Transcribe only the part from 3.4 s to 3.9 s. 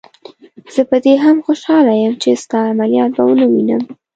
وینم.